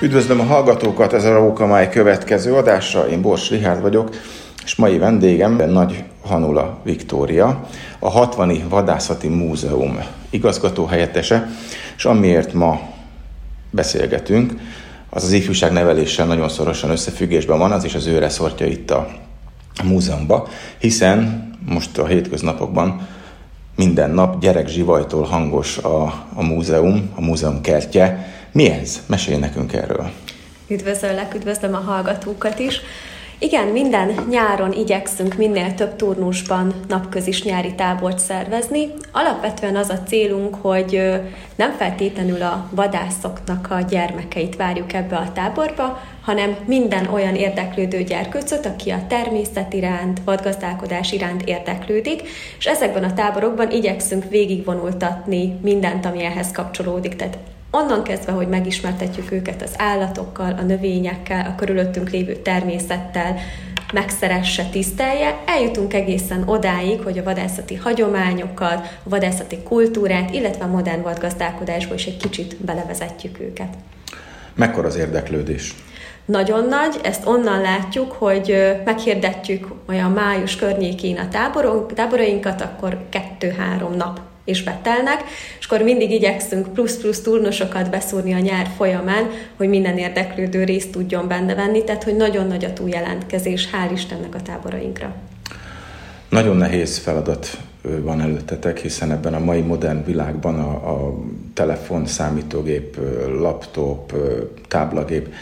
Üdvözlöm 0.00 0.40
a 0.40 0.44
hallgatókat, 0.44 1.12
ez 1.12 1.24
a 1.24 1.32
Rókamály 1.32 1.90
következő 1.90 2.54
adása, 2.54 3.08
én 3.08 3.20
Bors 3.20 3.50
Rihárd 3.50 3.80
vagyok, 3.80 4.10
és 4.64 4.74
mai 4.74 4.98
vendégem 4.98 5.70
Nagy 5.70 6.04
Hanula 6.22 6.78
Viktória, 6.84 7.66
a 7.98 8.10
60 8.10 8.68
Vadászati 8.68 9.28
Múzeum 9.28 9.98
igazgató 10.30 10.86
helyettese, 10.86 11.48
és 11.96 12.04
amiért 12.04 12.52
ma 12.52 12.80
beszélgetünk, 13.70 14.52
az 15.10 15.24
az 15.24 15.32
ifjúság 15.32 15.72
neveléssel 15.72 16.26
nagyon 16.26 16.48
szorosan 16.48 16.90
összefüggésben 16.90 17.58
van, 17.58 17.72
az 17.72 17.84
is 17.84 17.94
az 17.94 18.06
ő 18.06 18.18
reszortja 18.18 18.66
itt 18.66 18.90
a 18.90 19.08
múzeumban, 19.84 20.46
hiszen 20.78 21.50
most 21.68 21.98
a 21.98 22.06
hétköznapokban 22.06 23.08
minden 23.76 24.10
nap 24.10 24.40
gyerek 24.40 24.68
zsivajtól 24.68 25.24
hangos 25.24 25.78
a, 25.78 26.02
a 26.34 26.42
múzeum, 26.42 27.10
a 27.14 27.20
múzeum 27.20 27.60
kertje. 27.60 28.36
Mi 28.52 28.70
ez? 28.70 29.02
Mesélj 29.06 29.38
nekünk 29.38 29.72
erről. 29.72 30.10
Üdvözöllek, 30.68 31.34
üdvözlöm 31.34 31.74
a 31.74 31.78
hallgatókat 31.78 32.58
is. 32.58 32.80
Igen, 33.40 33.66
minden 33.66 34.14
nyáron 34.30 34.72
igyekszünk 34.72 35.34
minél 35.34 35.74
több 35.74 35.96
turnusban 35.96 36.74
napközis 36.88 37.42
nyári 37.42 37.74
tábort 37.74 38.18
szervezni. 38.18 38.88
Alapvetően 39.12 39.76
az 39.76 39.88
a 39.88 40.02
célunk, 40.02 40.54
hogy 40.54 41.02
nem 41.56 41.72
feltétlenül 41.76 42.42
a 42.42 42.68
vadászoknak 42.70 43.70
a 43.70 43.80
gyermekeit 43.80 44.56
várjuk 44.56 44.92
ebbe 44.92 45.16
a 45.16 45.32
táborba, 45.32 46.00
hanem 46.22 46.56
minden 46.66 47.06
olyan 47.06 47.34
érdeklődő 47.34 48.02
gyerkőcöt, 48.02 48.66
aki 48.66 48.90
a 48.90 49.06
természet 49.08 49.72
iránt, 49.72 50.20
vadgazdálkodás 50.24 51.12
iránt 51.12 51.42
érdeklődik, 51.42 52.22
és 52.58 52.66
ezekben 52.66 53.04
a 53.04 53.14
táborokban 53.14 53.70
igyekszünk 53.70 54.24
végigvonultatni 54.28 55.58
mindent, 55.62 56.06
ami 56.06 56.24
ehhez 56.24 56.50
kapcsolódik. 56.50 57.16
Tehát 57.16 57.38
Onnan 57.70 58.02
kezdve, 58.02 58.32
hogy 58.32 58.48
megismertetjük 58.48 59.32
őket 59.32 59.62
az 59.62 59.72
állatokkal, 59.76 60.52
a 60.58 60.62
növényekkel, 60.62 61.46
a 61.46 61.54
körülöttünk 61.54 62.10
lévő 62.10 62.36
természettel, 62.36 63.36
megszeresse, 63.92 64.64
tisztelje, 64.64 65.38
eljutunk 65.46 65.94
egészen 65.94 66.42
odáig, 66.48 67.00
hogy 67.00 67.18
a 67.18 67.22
vadászati 67.22 67.74
hagyományokat, 67.74 68.86
a 69.04 69.08
vadászati 69.08 69.58
kultúrát, 69.62 70.34
illetve 70.34 70.64
a 70.64 70.68
modern 70.68 71.02
vadgazdálkodásba 71.02 71.94
is 71.94 72.06
egy 72.06 72.16
kicsit 72.16 72.56
belevezetjük 72.56 73.40
őket. 73.40 73.74
Mekkora 74.54 74.86
az 74.86 74.96
érdeklődés? 74.96 75.74
Nagyon 76.24 76.64
nagy, 76.68 77.00
ezt 77.02 77.26
onnan 77.26 77.60
látjuk, 77.60 78.12
hogy 78.12 78.76
meghirdetjük 78.84 79.66
olyan 79.88 80.10
május 80.10 80.56
környékén 80.56 81.18
a 81.18 81.28
táborainkat, 81.94 82.60
akkor 82.60 82.98
kettő-három 83.08 83.94
nap 83.96 84.27
és 84.48 84.62
betelnek, 84.62 85.24
és 85.58 85.66
akkor 85.66 85.82
mindig 85.82 86.10
igyekszünk 86.10 86.72
plusz-plusz 86.72 87.20
turnusokat 87.20 87.90
beszúrni 87.90 88.32
a 88.32 88.38
nyár 88.38 88.70
folyamán, 88.76 89.30
hogy 89.56 89.68
minden 89.68 89.98
érdeklődő 89.98 90.64
részt 90.64 90.90
tudjon 90.90 91.28
benne 91.28 91.54
venni, 91.54 91.84
tehát 91.84 92.04
hogy 92.04 92.16
nagyon 92.16 92.46
nagy 92.46 92.64
a 92.64 92.72
túljelentkezés, 92.72 93.68
hál' 93.72 93.92
Istennek 93.92 94.34
a 94.34 94.42
táborainkra. 94.42 95.14
Nagyon 96.28 96.56
nehéz 96.56 96.98
feladat 96.98 97.58
van 98.02 98.20
előttetek, 98.20 98.78
hiszen 98.78 99.10
ebben 99.10 99.34
a 99.34 99.38
mai 99.38 99.60
modern 99.60 100.04
világban 100.04 100.58
a, 100.58 100.90
a 100.90 101.14
telefon, 101.54 102.06
számítógép, 102.06 102.98
laptop, 103.38 104.12
táblagép, 104.68 105.34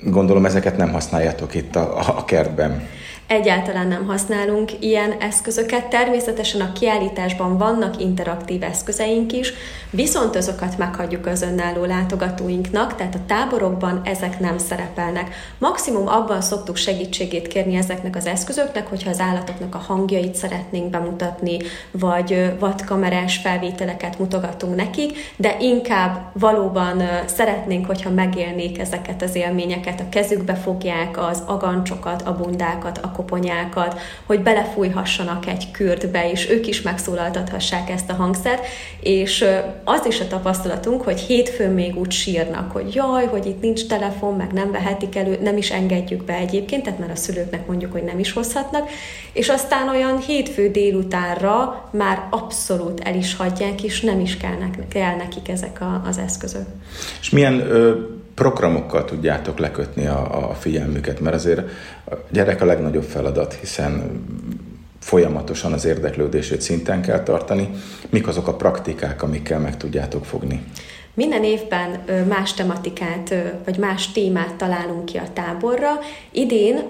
gondolom 0.00 0.44
ezeket 0.44 0.76
nem 0.76 0.92
használjátok 0.92 1.54
itt 1.54 1.76
a, 1.76 2.16
a 2.16 2.24
kertben. 2.24 2.88
Egyáltalán 3.26 3.88
nem 3.88 4.06
használunk 4.06 4.72
ilyen 4.80 5.12
eszközöket. 5.12 5.86
Természetesen 5.86 6.60
a 6.60 6.72
kiállításban 6.72 7.58
vannak 7.58 8.00
interaktív 8.00 8.62
eszközeink 8.62 9.32
is, 9.32 9.52
viszont 9.90 10.36
azokat 10.36 10.78
meghagyjuk 10.78 11.26
az 11.26 11.42
önálló 11.42 11.84
látogatóinknak, 11.84 12.94
tehát 12.94 13.14
a 13.14 13.24
táborokban 13.26 14.00
ezek 14.04 14.38
nem 14.38 14.58
szerepelnek. 14.58 15.34
Maximum 15.58 16.08
abban 16.08 16.40
szoktuk 16.40 16.76
segítségét 16.76 17.48
kérni 17.48 17.76
ezeknek 17.76 18.16
az 18.16 18.26
eszközöknek, 18.26 18.86
hogyha 18.86 19.10
az 19.10 19.20
állatoknak 19.20 19.74
a 19.74 19.84
hangjait 19.86 20.34
szeretnénk 20.34 20.90
bemutatni, 20.90 21.56
vagy 21.90 22.52
vadkamerás 22.58 23.36
felvételeket 23.36 24.18
mutogatunk 24.18 24.76
nekik, 24.76 25.34
de 25.36 25.56
inkább 25.60 26.30
valóban 26.32 27.02
szeretnénk, 27.24 27.86
hogyha 27.86 28.10
megélnék 28.10 28.78
ezeket 28.78 29.22
az 29.22 29.34
élményeket, 29.34 30.00
a 30.00 30.08
kezükbe 30.08 30.54
fogják 30.54 31.18
az 31.18 31.42
agancsokat, 31.46 32.22
a 32.22 32.36
bundákat, 32.36 32.98
a 32.98 33.14
koponyákat, 33.16 33.98
hogy 34.26 34.40
belefújhassanak 34.40 35.46
egy 35.46 35.70
kürtbe, 35.70 36.30
és 36.30 36.50
ők 36.50 36.66
is 36.66 36.82
megszólaltathassák 36.82 37.90
ezt 37.90 38.10
a 38.10 38.14
hangszert, 38.14 38.66
és 39.00 39.44
az 39.84 40.06
is 40.06 40.20
a 40.20 40.26
tapasztalatunk, 40.26 41.02
hogy 41.02 41.20
hétfőn 41.20 41.70
még 41.70 41.98
úgy 41.98 42.10
sírnak, 42.10 42.72
hogy 42.72 42.94
jaj, 42.94 43.26
hogy 43.26 43.46
itt 43.46 43.60
nincs 43.60 43.86
telefon, 43.86 44.34
meg 44.34 44.52
nem 44.52 44.70
vehetik 44.70 45.16
elő, 45.16 45.38
nem 45.42 45.56
is 45.56 45.70
engedjük 45.70 46.24
be 46.24 46.34
egyébként, 46.34 46.82
tehát 46.82 46.98
már 46.98 47.10
a 47.10 47.16
szülőknek 47.16 47.66
mondjuk, 47.66 47.92
hogy 47.92 48.02
nem 48.02 48.18
is 48.18 48.32
hozhatnak, 48.32 48.88
és 49.32 49.48
aztán 49.48 49.88
olyan 49.88 50.18
hétfő 50.18 50.70
délutánra 50.70 51.88
már 51.92 52.26
abszolút 52.30 53.00
el 53.00 53.14
is 53.14 53.36
hagyják, 53.36 53.82
és 53.82 54.00
nem 54.00 54.20
is 54.20 54.36
kell, 54.36 54.54
kell 54.88 55.16
nekik 55.16 55.48
ezek 55.48 55.80
a, 55.80 56.02
az 56.08 56.18
eszközök. 56.18 56.66
És 57.20 57.30
milyen 57.30 57.60
ö, 57.60 57.94
programokkal 58.36 59.04
tudjátok 59.04 59.58
lekötni 59.58 60.06
a, 60.06 60.48
a 60.50 60.54
figyelmüket, 60.54 61.20
mert 61.20 61.34
azért 61.34 61.60
a 62.10 62.14
gyerek 62.30 62.60
a 62.60 62.64
legnagyobb 62.64 63.04
feladat, 63.04 63.54
hiszen 63.54 64.24
folyamatosan 65.00 65.72
az 65.72 65.84
érdeklődését 65.84 66.60
szinten 66.60 67.02
kell 67.02 67.22
tartani. 67.22 67.70
Mik 68.10 68.26
azok 68.28 68.48
a 68.48 68.54
praktikák, 68.54 69.22
amikkel 69.22 69.58
meg 69.60 69.76
tudjátok 69.76 70.24
fogni? 70.24 70.64
Minden 71.16 71.44
évben 71.44 72.04
más 72.28 72.54
tematikát, 72.54 73.34
vagy 73.64 73.78
más 73.78 74.12
témát 74.12 74.54
találunk 74.54 75.04
ki 75.04 75.16
a 75.16 75.32
táborra. 75.32 75.90
Idén 76.30 76.82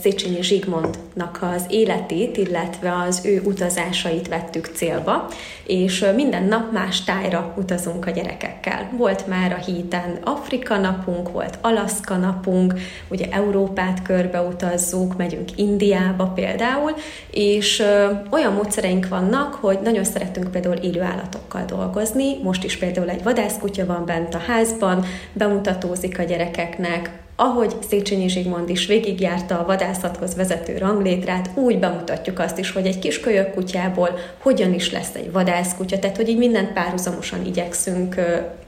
Széchenyi 0.00 0.42
Zsigmondnak 0.42 1.38
az 1.54 1.64
életét, 1.68 2.36
illetve 2.36 2.92
az 3.06 3.20
ő 3.24 3.42
utazásait 3.44 4.28
vettük 4.28 4.70
célba, 4.74 5.28
és 5.66 6.06
minden 6.16 6.44
nap 6.44 6.72
más 6.72 7.04
tájra 7.04 7.54
utazunk 7.56 8.06
a 8.06 8.10
gyerekekkel. 8.10 8.90
Volt 8.96 9.26
már 9.26 9.52
a 9.52 9.64
héten 9.64 10.18
Afrika 10.24 10.78
napunk, 10.78 11.32
volt 11.32 11.58
Alaszka 11.60 12.16
napunk, 12.16 12.74
ugye 13.08 13.26
Európát 13.30 14.02
körbe 14.02 14.40
utazzuk, 14.40 15.16
megyünk 15.16 15.58
Indiába 15.58 16.26
például, 16.26 16.94
és 17.30 17.82
olyan 18.30 18.52
módszereink 18.52 19.08
vannak, 19.08 19.54
hogy 19.54 19.78
nagyon 19.82 20.04
szeretünk 20.04 20.50
például 20.50 20.76
élő 20.76 21.00
állatokkal 21.00 21.64
dolgozni, 21.64 22.42
most 22.42 22.64
is 22.64 22.76
például 22.76 23.10
egy 23.10 23.22
vadász 23.22 23.62
kutya 23.64 23.86
van 23.86 24.04
bent 24.04 24.34
a 24.34 24.38
házban, 24.38 25.04
bemutatózik 25.32 26.18
a 26.18 26.22
gyerekeknek, 26.22 27.10
ahogy 27.36 27.74
Széchenyi 27.88 28.28
Zsigmond 28.28 28.68
is 28.68 28.86
végigjárta 28.86 29.58
a 29.58 29.66
vadászathoz 29.66 30.34
vezető 30.34 30.78
ranglétrát, 30.78 31.50
úgy 31.54 31.78
bemutatjuk 31.78 32.38
azt 32.38 32.58
is, 32.58 32.72
hogy 32.72 32.86
egy 32.86 32.98
kis 32.98 33.20
kölyök 33.20 33.54
kutyából 33.54 34.18
hogyan 34.38 34.74
is 34.74 34.92
lesz 34.92 35.14
egy 35.14 35.32
vadászkutya, 35.32 35.98
tehát 35.98 36.16
hogy 36.16 36.28
így 36.28 36.38
mindent 36.38 36.72
párhuzamosan 36.72 37.46
igyekszünk 37.46 38.14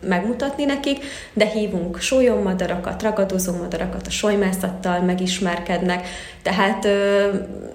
megmutatni 0.07 0.65
nekik, 0.65 1.05
de 1.33 1.45
hívunk 1.45 2.01
sólyommadarakat, 2.01 3.03
ragadozó 3.03 3.53
madarakat, 3.53 4.07
a 4.07 4.11
solymászattal 4.11 5.01
megismerkednek, 5.01 6.09
tehát 6.43 6.87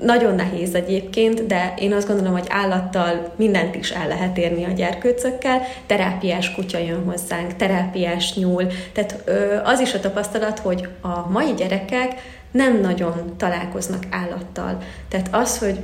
nagyon 0.01 0.35
nehéz 0.35 0.75
egyébként, 0.75 1.47
de 1.47 1.73
én 1.77 1.93
azt 1.93 2.07
gondolom, 2.07 2.31
hogy 2.31 2.47
állattal 2.49 3.33
mindent 3.35 3.75
is 3.75 3.91
el 3.91 4.07
lehet 4.07 4.37
érni 4.37 4.65
a 4.65 4.71
gyerkőcökkel, 4.71 5.61
terápiás 5.85 6.51
kutya 6.51 6.77
jön 6.77 7.03
hozzánk, 7.03 7.55
terápiás 7.55 8.35
nyúl, 8.35 8.67
tehát 8.93 9.29
az 9.63 9.79
is 9.79 9.93
a 9.93 9.99
tapasztalat, 9.99 10.59
hogy 10.59 10.80
hogy 10.81 11.11
a 11.11 11.29
mai 11.29 11.53
gyerekek 11.53 12.13
nem 12.51 12.81
nagyon 12.81 13.33
találkoznak 13.37 14.03
állattal. 14.09 14.81
Tehát 15.07 15.27
az, 15.31 15.57
hogy 15.57 15.79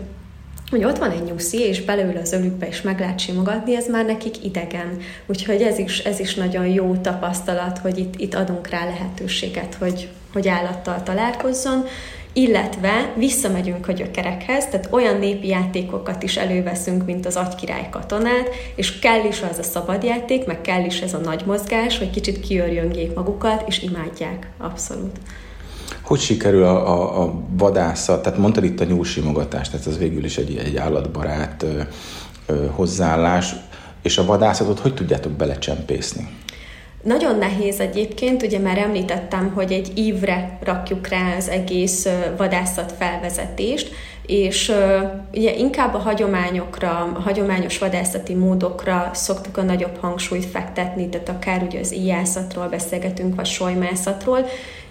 hogy 0.70 0.84
ott 0.84 0.98
van 0.98 1.12
egy 1.12 1.24
nyuszi, 1.24 1.60
és 1.60 1.82
beleül 1.82 2.18
az 2.18 2.32
ölükbe, 2.34 2.68
és 2.68 2.82
meg 2.82 3.00
lehet 3.00 3.20
simogatni, 3.20 3.76
ez 3.76 3.88
már 3.88 4.06
nekik 4.06 4.44
idegen. 4.44 4.98
Úgyhogy 5.26 5.62
ez 5.62 5.78
is, 5.78 6.00
ez 6.00 6.20
is 6.20 6.36
nagyon 6.36 6.66
jó 6.66 6.96
tapasztalat, 6.96 7.78
hogy 7.78 7.98
itt, 7.98 8.20
itt 8.20 8.34
adunk 8.34 8.68
rá 8.68 8.86
lehetőséget, 8.86 9.76
hogy, 9.76 10.10
hogy 10.34 10.48
állattal 10.48 11.04
találkozzon 11.04 11.86
illetve 12.38 13.14
visszamegyünk 13.16 13.88
a 13.88 13.92
gyökerekhez, 13.92 14.66
tehát 14.66 14.88
olyan 14.92 15.18
népi 15.18 15.48
játékokat 15.48 16.24
is 16.24 16.38
előveszünk, 16.38 17.06
mint 17.06 17.26
az 17.26 17.36
agykirály 17.36 17.88
katonát, 17.92 18.50
és 18.76 19.00
kell 19.00 19.26
is 19.26 19.42
az 19.52 19.58
a 19.58 19.64
szabadjáték, 19.64 20.46
meg 20.46 20.62
kell 20.62 20.86
is 20.86 21.00
ez 21.00 21.14
a 21.14 21.18
nagy 21.18 21.44
mozgás, 21.46 21.98
hogy 21.98 22.10
kicsit 22.10 22.40
kiörjöngék 22.40 23.14
magukat, 23.14 23.64
és 23.68 23.82
imádják, 23.82 24.50
abszolút. 24.58 25.18
Hogy 26.02 26.20
sikerül 26.20 26.64
a, 26.64 26.88
a, 26.88 27.24
a 27.24 27.34
vadászat, 27.58 28.22
tehát 28.22 28.40
mondtad 28.40 28.64
itt 28.64 28.80
a 28.80 28.86
nyúlsimogatást, 28.86 29.72
tehát 29.72 29.88
ez 29.88 29.98
végül 29.98 30.24
is 30.24 30.38
egy, 30.38 30.58
egy 30.58 30.78
állatbarát 30.78 31.64
ö, 31.64 31.82
ö, 32.46 32.66
hozzáállás, 32.70 33.56
és 34.02 34.18
a 34.18 34.26
vadászatot 34.26 34.80
hogy 34.80 34.94
tudjátok 34.94 35.32
belecsempészni? 35.32 36.28
Nagyon 37.04 37.38
nehéz 37.38 37.80
egyébként, 37.80 38.44
ugye 38.44 38.60
már 38.60 38.78
említettem, 38.78 39.52
hogy 39.54 39.72
egy 39.72 39.92
ívre 39.98 40.58
rakjuk 40.64 41.08
rá 41.08 41.36
az 41.36 41.50
egész 41.50 42.08
vadászat 42.38 42.92
felvezetést, 42.92 43.92
és 44.26 44.72
ugye 45.34 45.56
inkább 45.56 45.94
a 45.94 45.98
hagyományokra, 45.98 47.12
a 47.16 47.20
hagyományos 47.20 47.78
vadászati 47.78 48.34
módokra 48.34 49.10
szoktuk 49.14 49.58
a 49.58 49.62
nagyobb 49.62 49.98
hangsúlyt 50.00 50.46
fektetni, 50.46 51.10
tehát 51.10 51.30
akár 51.30 51.64
ugye 51.64 51.80
az 51.80 51.94
íjászatról 51.94 52.68
beszélgetünk, 52.68 53.36
vagy 53.36 53.46
solymászatról, 53.46 54.46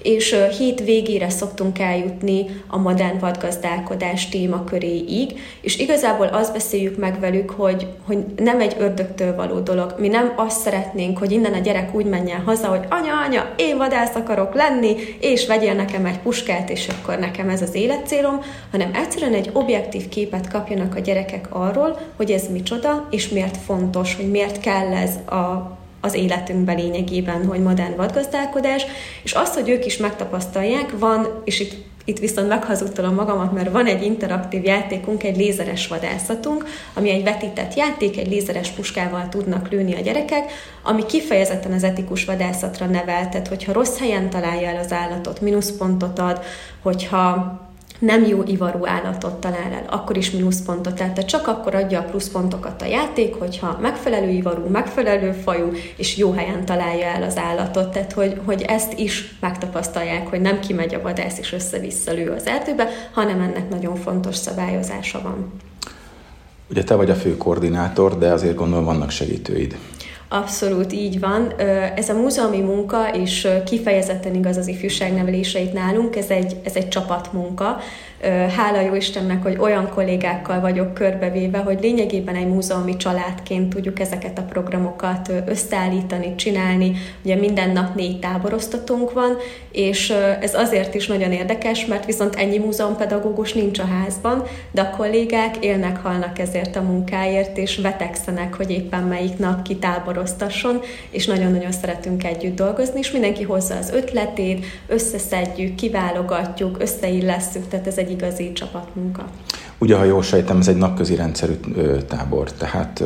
és 0.06 0.36
hét 0.58 0.80
végére 0.80 1.30
szoktunk 1.30 1.78
eljutni 1.78 2.46
a 2.66 2.78
modern 2.78 3.18
vadgazdálkodás 3.18 4.28
témaköréig, 4.28 5.40
és 5.60 5.78
igazából 5.78 6.26
azt 6.26 6.52
beszéljük 6.52 6.96
meg 6.96 7.20
velük, 7.20 7.50
hogy, 7.50 7.86
hogy 8.06 8.18
nem 8.36 8.60
egy 8.60 8.76
ördögtől 8.78 9.34
való 9.34 9.60
dolog. 9.60 9.94
Mi 9.98 10.08
nem 10.08 10.32
azt 10.36 10.60
szeretnénk, 10.60 11.18
hogy 11.18 11.32
innen 11.32 11.52
a 11.52 11.58
gyerek 11.58 11.94
úgy 11.94 12.04
menjen 12.04 12.40
haza, 12.40 12.66
hogy 12.66 12.84
anya, 12.88 13.20
anya, 13.26 13.52
én 13.56 13.76
vadász 13.76 14.14
akarok 14.14 14.54
lenni, 14.54 14.96
és 15.20 15.46
vegyél 15.46 15.74
nekem 15.74 16.04
egy 16.04 16.18
puskát, 16.18 16.70
és 16.70 16.88
akkor 16.88 17.18
nekem 17.18 17.48
ez 17.48 17.62
az 17.62 17.74
életcélom, 17.74 18.40
hanem 18.70 18.90
egyszerűen 19.16 19.40
egy 19.40 19.50
objektív 19.52 20.08
képet 20.08 20.48
kapjanak 20.48 20.94
a 20.94 21.00
gyerekek 21.00 21.54
arról, 21.54 21.98
hogy 22.16 22.30
ez 22.30 22.48
micsoda, 22.52 23.06
és 23.10 23.28
miért 23.28 23.56
fontos, 23.56 24.14
hogy 24.14 24.30
miért 24.30 24.60
kell 24.60 24.92
ez 24.92 25.16
a 25.16 25.74
az 26.00 26.14
életünkben 26.14 26.76
lényegében, 26.76 27.46
hogy 27.46 27.62
modern 27.62 27.96
vadgazdálkodás, 27.96 28.86
és 29.22 29.32
azt, 29.32 29.54
hogy 29.54 29.68
ők 29.68 29.86
is 29.86 29.96
megtapasztalják, 29.96 30.98
van, 30.98 31.42
és 31.44 31.60
itt 31.60 31.74
itt 32.08 32.18
viszont 32.18 32.48
meghazudtolom 32.48 33.14
magamat, 33.14 33.52
mert 33.52 33.70
van 33.70 33.86
egy 33.86 34.02
interaktív 34.02 34.64
játékunk, 34.64 35.22
egy 35.22 35.36
lézeres 35.36 35.86
vadászatunk, 35.86 36.64
ami 36.94 37.10
egy 37.10 37.22
vetített 37.22 37.74
játék, 37.74 38.18
egy 38.18 38.28
lézeres 38.28 38.68
puskával 38.68 39.28
tudnak 39.28 39.70
lőni 39.70 39.94
a 39.94 40.00
gyerekek, 40.00 40.52
ami 40.82 41.06
kifejezetten 41.06 41.72
az 41.72 41.84
etikus 41.84 42.24
vadászatra 42.24 42.86
neveltet, 42.86 43.48
hogyha 43.48 43.72
rossz 43.72 43.98
helyen 43.98 44.30
találja 44.30 44.68
el 44.68 44.76
az 44.76 44.92
állatot, 44.92 45.40
mínuszpontot 45.40 46.18
ad, 46.18 46.40
hogyha 46.82 47.60
nem 47.98 48.24
jó 48.24 48.42
ivarú 48.46 48.86
állatot 48.86 49.34
talál 49.34 49.72
el, 49.72 49.84
akkor 49.90 50.16
is 50.16 50.30
mínuszpontot. 50.30 50.94
Tehát 50.94 51.24
csak 51.24 51.46
akkor 51.46 51.74
adja 51.74 52.00
a 52.00 52.02
pluszpontokat 52.02 52.82
a 52.82 52.86
játék, 52.86 53.34
hogyha 53.34 53.78
megfelelő 53.80 54.28
ivarú, 54.28 54.68
megfelelő 54.68 55.32
fajú, 55.32 55.72
és 55.96 56.16
jó 56.16 56.32
helyen 56.32 56.64
találja 56.64 57.06
el 57.06 57.22
az 57.22 57.36
állatot. 57.36 57.90
Tehát, 57.90 58.12
hogy, 58.12 58.40
hogy 58.44 58.62
ezt 58.62 58.98
is 58.98 59.36
megtapasztalják, 59.40 60.26
hogy 60.26 60.40
nem 60.40 60.60
kimegy 60.60 60.94
a 60.94 61.02
vadász 61.02 61.38
és 61.38 61.52
össze-vissza 61.52 62.12
lő 62.12 62.30
az 62.30 62.46
erdőbe, 62.46 62.88
hanem 63.12 63.40
ennek 63.40 63.68
nagyon 63.68 63.96
fontos 63.96 64.36
szabályozása 64.36 65.20
van. 65.22 65.52
Ugye 66.70 66.84
te 66.84 66.94
vagy 66.94 67.10
a 67.10 67.14
fő 67.14 67.36
koordinátor, 67.36 68.18
de 68.18 68.32
azért 68.32 68.54
gondolom 68.54 68.84
vannak 68.84 69.10
segítőid. 69.10 69.76
Abszolút 70.28 70.92
így 70.92 71.20
van. 71.20 71.52
Ez 71.96 72.08
a 72.08 72.14
múzeumi 72.14 72.60
munka, 72.60 73.14
és 73.14 73.48
kifejezetten 73.64 74.34
igaz 74.34 74.56
az 74.56 74.66
ifjúságneveléseit 74.66 75.72
nálunk, 75.72 76.16
ez 76.16 76.30
egy, 76.30 76.56
ez 76.64 76.76
egy 76.76 76.88
csapatmunka. 76.88 77.80
Hála 78.56 78.80
jó 78.80 78.94
Istennek, 78.94 79.42
hogy 79.42 79.56
olyan 79.58 79.88
kollégákkal 79.88 80.60
vagyok 80.60 80.94
körbevéve, 80.94 81.58
hogy 81.58 81.78
lényegében 81.80 82.34
egy 82.34 82.48
múzeumi 82.48 82.96
családként 82.96 83.74
tudjuk 83.74 84.00
ezeket 84.00 84.38
a 84.38 84.42
programokat 84.42 85.32
összeállítani, 85.46 86.34
csinálni. 86.34 86.92
Ugye 87.24 87.36
minden 87.36 87.70
nap 87.70 87.94
négy 87.94 88.18
táborosztatónk 88.18 89.12
van, 89.12 89.36
és 89.72 90.10
ez 90.40 90.54
azért 90.54 90.94
is 90.94 91.06
nagyon 91.06 91.32
érdekes, 91.32 91.86
mert 91.86 92.04
viszont 92.04 92.34
ennyi 92.34 92.58
múzeumpedagógus 92.58 93.52
nincs 93.52 93.78
a 93.78 93.86
házban, 93.86 94.42
de 94.70 94.80
a 94.80 94.90
kollégák 94.90 95.56
élnek, 95.60 95.96
halnak 95.96 96.38
ezért 96.38 96.76
a 96.76 96.82
munkáért, 96.82 97.58
és 97.58 97.76
vetekszenek, 97.76 98.54
hogy 98.54 98.70
éppen 98.70 99.02
melyik 99.02 99.38
nap 99.38 99.62
kitáboroztasson, 99.62 100.80
és 101.10 101.26
nagyon-nagyon 101.26 101.72
szeretünk 101.72 102.24
együtt 102.24 102.56
dolgozni, 102.56 102.98
és 102.98 103.10
mindenki 103.10 103.42
hozza 103.42 103.76
az 103.76 103.90
ötletét, 103.90 104.64
összeszedjük, 104.86 105.74
kiválogatjuk, 105.74 106.76
összeillesszük, 106.80 107.68
tehát 107.68 107.86
ez 107.86 107.96
egy 107.96 108.05
igazi 108.10 108.52
csapatmunka. 108.52 109.24
Ugye, 109.78 109.96
ha 109.96 110.04
jól 110.04 110.22
sejtem, 110.22 110.58
ez 110.58 110.68
egy 110.68 110.76
napközi 110.76 111.14
rendszerű 111.14 111.52
tábor, 112.08 112.52
tehát 112.52 113.02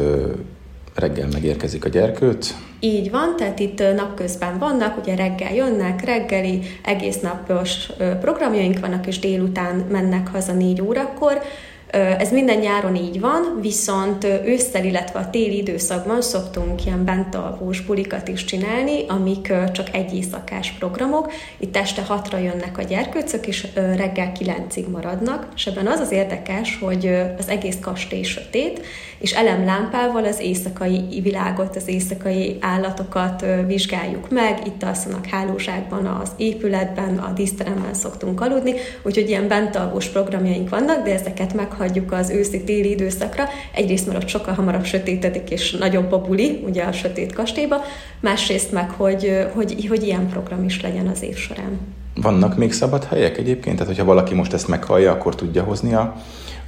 reggel 0.94 1.28
megérkezik 1.32 1.84
a 1.84 1.88
gyerkőt. 1.88 2.54
Így 2.80 3.10
van, 3.10 3.36
tehát 3.36 3.58
itt 3.58 3.82
napközben 3.96 4.58
vannak, 4.58 4.98
ugye 4.98 5.14
reggel 5.14 5.54
jönnek, 5.54 6.04
reggeli, 6.04 6.62
egész 6.84 7.20
napos 7.20 7.88
programjaink 8.20 8.80
vannak, 8.80 9.06
és 9.06 9.18
délután 9.18 9.84
mennek 9.90 10.28
haza 10.28 10.52
négy 10.52 10.82
órakor. 10.82 11.40
Ez 11.92 12.30
minden 12.30 12.58
nyáron 12.58 12.94
így 12.94 13.20
van, 13.20 13.58
viszont 13.60 14.24
ősszel, 14.24 14.84
illetve 14.84 15.18
a 15.18 15.30
téli 15.30 15.56
időszakban 15.56 16.22
szoktunk 16.22 16.84
ilyen 16.84 17.04
bentalvós 17.04 17.80
bulikat 17.80 18.28
is 18.28 18.44
csinálni, 18.44 19.04
amik 19.08 19.52
csak 19.72 19.94
egy 19.94 20.14
éjszakás 20.14 20.70
programok. 20.78 21.32
Itt 21.58 21.76
este 21.76 22.02
hatra 22.02 22.38
jönnek 22.38 22.78
a 22.78 22.82
gyerkőcök, 22.82 23.46
és 23.46 23.66
reggel 23.74 24.32
kilencig 24.32 24.88
maradnak, 24.88 25.48
és 25.56 25.66
ebben 25.66 25.86
az 25.86 26.00
az 26.00 26.12
érdekes, 26.12 26.78
hogy 26.80 27.06
az 27.38 27.48
egész 27.48 27.78
kastély 27.80 28.22
sötét, 28.22 28.80
és 29.18 29.32
elemlámpával 29.32 30.24
az 30.24 30.40
éjszakai 30.40 31.20
világot, 31.22 31.76
az 31.76 31.88
éjszakai 31.88 32.56
állatokat 32.60 33.44
vizsgáljuk 33.66 34.30
meg, 34.30 34.66
itt 34.66 34.82
alszanak 34.82 35.26
hálózsákban 35.26 36.06
az 36.06 36.30
épületben, 36.36 37.18
a 37.18 37.32
díszteremben 37.32 37.94
szoktunk 37.94 38.40
aludni, 38.40 38.74
úgyhogy 39.02 39.28
ilyen 39.28 39.48
bentalvós 39.48 40.06
programjaink 40.06 40.68
vannak, 40.68 41.04
de 41.04 41.14
ezeket 41.14 41.54
meg 41.54 41.72
hagyjuk 41.80 42.12
az 42.12 42.30
őszi-téli 42.30 42.90
időszakra. 42.90 43.44
Egyrészt, 43.74 44.06
mert 44.06 44.22
ott 44.22 44.28
sokkal 44.28 44.54
hamarabb 44.54 44.84
sötétedik, 44.84 45.50
és 45.50 45.70
nagyobb 45.70 46.12
a 46.12 46.20
buli, 46.20 46.62
ugye 46.66 46.82
a 46.82 46.92
sötét 46.92 47.32
kastélyba, 47.32 47.76
másrészt 48.20 48.72
meg, 48.72 48.90
hogy, 48.90 49.46
hogy, 49.54 49.86
hogy 49.88 50.02
ilyen 50.02 50.28
program 50.28 50.64
is 50.64 50.80
legyen 50.82 51.06
az 51.06 51.22
év 51.22 51.36
során. 51.36 51.78
Vannak 52.14 52.56
még 52.56 52.72
szabad 52.72 53.04
helyek 53.04 53.38
egyébként? 53.38 53.76
Tehát, 53.76 53.92
hogyha 53.92 54.04
valaki 54.04 54.34
most 54.34 54.52
ezt 54.52 54.68
meghallja, 54.68 55.12
akkor 55.12 55.34
tudja 55.34 55.62
hozni 55.62 55.94
a 55.94 56.16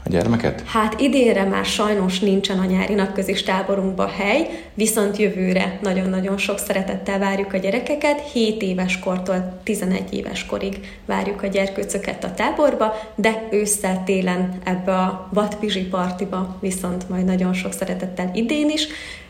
a 0.04 0.08
gyermeket? 0.08 0.62
Hát 0.66 1.00
idénre 1.00 1.44
már 1.44 1.64
sajnos 1.64 2.20
nincsen 2.20 2.58
a 2.58 2.64
nyári 2.64 2.94
napközis 2.94 3.42
táborunkban 3.42 4.08
hely, 4.08 4.48
viszont 4.74 5.16
jövőre 5.16 5.78
nagyon-nagyon 5.82 6.38
sok 6.38 6.58
szeretettel 6.58 7.18
várjuk 7.18 7.52
a 7.52 7.56
gyerekeket. 7.56 8.30
7 8.32 8.62
éves 8.62 8.98
kortól 8.98 9.60
11 9.62 10.14
éves 10.14 10.46
korig 10.46 10.98
várjuk 11.06 11.42
a 11.42 11.46
gyerkőcöket 11.46 12.24
a 12.24 12.34
táborba, 12.34 12.94
de 13.14 13.48
ősszel, 13.50 14.02
télen 14.04 14.58
ebbe 14.64 14.92
a 14.92 15.28
vadpizsi 15.32 15.82
partiba 15.82 16.56
viszont 16.60 17.08
majd 17.08 17.24
nagyon 17.24 17.52
sok 17.52 17.72
szeretettel 17.72 18.30
idén 18.34 18.70
is, 18.70 18.86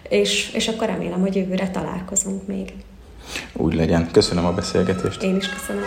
és, 0.09 0.51
és 0.55 0.69
akkor 0.69 0.87
remélem, 0.87 1.21
hogy 1.21 1.37
jövőre 1.37 1.71
találkozunk 1.71 2.47
még. 2.47 2.73
Úgy 3.53 3.75
legyen. 3.75 4.09
Köszönöm 4.13 4.45
a 4.45 4.53
beszélgetést. 4.53 5.23
Én 5.23 5.37
is 5.37 5.49
köszönöm. 5.49 5.83